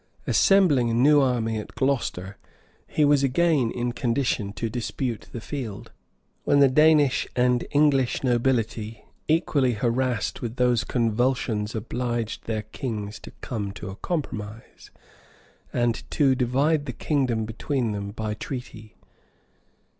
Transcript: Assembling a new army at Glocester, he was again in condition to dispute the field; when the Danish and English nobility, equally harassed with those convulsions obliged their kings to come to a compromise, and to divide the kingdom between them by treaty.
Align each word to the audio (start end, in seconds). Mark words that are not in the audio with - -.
Assembling 0.25 0.89
a 0.89 0.95
new 0.95 1.19
army 1.21 1.59
at 1.59 1.75
Glocester, 1.75 2.37
he 2.87 3.05
was 3.05 3.21
again 3.23 3.69
in 3.69 3.91
condition 3.91 4.51
to 4.53 4.67
dispute 4.67 5.27
the 5.31 5.39
field; 5.39 5.91
when 6.43 6.57
the 6.59 6.67
Danish 6.67 7.27
and 7.35 7.67
English 7.69 8.23
nobility, 8.23 9.05
equally 9.27 9.73
harassed 9.73 10.41
with 10.41 10.55
those 10.55 10.83
convulsions 10.83 11.75
obliged 11.75 12.45
their 12.45 12.63
kings 12.63 13.19
to 13.19 13.29
come 13.41 13.71
to 13.73 13.91
a 13.91 13.95
compromise, 13.97 14.89
and 15.71 16.01
to 16.09 16.33
divide 16.33 16.87
the 16.87 16.93
kingdom 16.93 17.45
between 17.45 17.91
them 17.91 18.09
by 18.09 18.33
treaty. 18.33 18.95